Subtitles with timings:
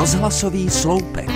[0.00, 1.30] Rozhlasový sloupek.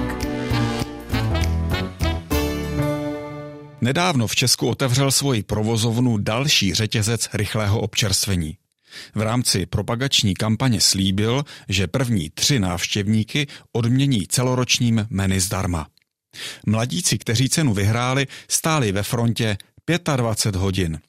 [3.81, 8.57] Nedávno v Česku otevřel svoji provozovnu další řetězec rychlého občerstvení.
[9.15, 15.87] V rámci propagační kampaně slíbil, že první tři návštěvníky odmění celoročním menu zdarma.
[16.67, 19.57] Mladíci, kteří cenu vyhráli, stáli ve frontě
[20.17, 21.01] 25 hodin.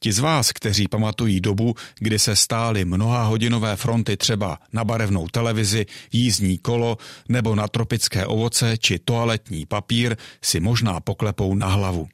[0.00, 5.28] Ti z vás, kteří pamatují dobu, kdy se stály mnoha hodinové fronty třeba na barevnou
[5.28, 6.96] televizi, jízdní kolo
[7.28, 12.08] nebo na tropické ovoce či toaletní papír, si možná poklepou na hlavu.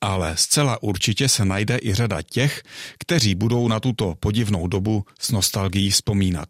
[0.00, 2.62] Ale zcela určitě se najde i řada těch,
[2.98, 6.48] kteří budou na tuto podivnou dobu s nostalgií vzpomínat.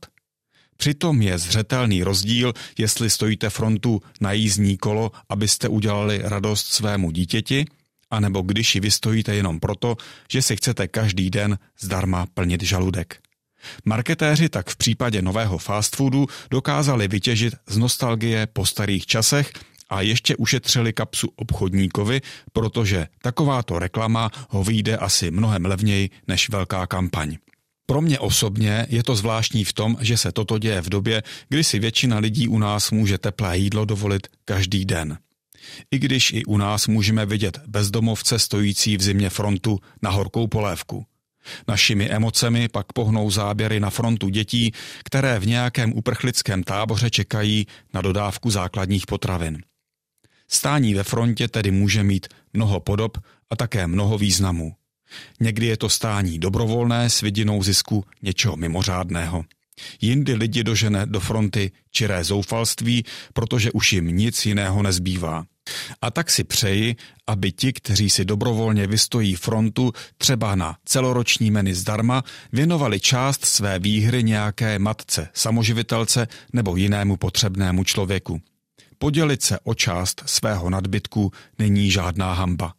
[0.77, 7.67] Přitom je zřetelný rozdíl, jestli stojíte frontu na jízdní kolo, abyste udělali radost svému dítěti,
[8.11, 9.97] anebo když ji vystojíte jenom proto,
[10.33, 13.19] že si chcete každý den zdarma plnit žaludek.
[13.85, 19.53] Marketéři tak v případě nového fast foodu dokázali vytěžit z nostalgie po starých časech
[19.91, 22.21] a ještě ušetřili kapsu obchodníkovi,
[22.53, 27.37] protože takováto reklama ho vyjde asi mnohem levněji než velká kampaň.
[27.87, 31.65] Pro mě osobně je to zvláštní v tom, že se toto děje v době, kdy
[31.65, 35.19] si většina lidí u nás může teplé jídlo dovolit každý den.
[35.91, 41.07] I když i u nás můžeme vidět bezdomovce stojící v zimě frontu na horkou polévku.
[41.69, 44.73] Našimi emocemi pak pohnou záběry na frontu dětí,
[45.05, 49.63] které v nějakém uprchlickém táboře čekají na dodávku základních potravin.
[50.49, 53.19] Stání ve frontě tedy může mít mnoho podob
[53.51, 54.75] a také mnoho významů.
[55.41, 59.45] Někdy je to stání dobrovolné s vidinou zisku něčeho mimořádného.
[60.01, 65.45] Jindy lidi dožene do fronty čiré zoufalství, protože už jim nic jiného nezbývá.
[66.03, 71.75] A tak si přeji, aby ti, kteří si dobrovolně vystojí frontu třeba na celoroční meny
[71.75, 78.41] zdarma, věnovali část své výhry nějaké matce, samoživitelce nebo jinému potřebnému člověku.
[78.99, 82.75] Podělit se o část svého nadbytku není žádná hamba.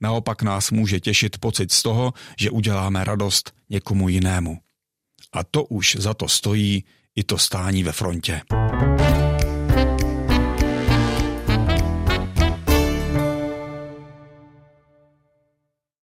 [0.00, 4.58] Naopak nás může těšit pocit z toho, že uděláme radost někomu jinému.
[5.32, 6.84] A to už za to stojí
[7.16, 8.40] i to stání ve frontě.